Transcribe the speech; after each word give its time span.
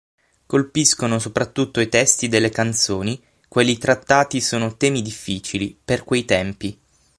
Colpiscono 0.47 1.19
soprattutto 1.19 1.79
i 1.79 1.87
testi 1.87 2.27
delle 2.27 2.49
canzoni: 2.49 3.23
quelli 3.47 3.77
trattati 3.77 4.41
sono 4.41 4.75
temi 4.75 5.03
"difficili" 5.03 5.79
per 5.85 6.03
quei 6.03 6.25
tempi. 6.25 6.75